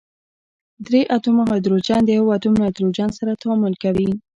[0.87, 4.09] درې اتومه هایدروجن د یوه اتوم نایتروجن سره تعامل کوي.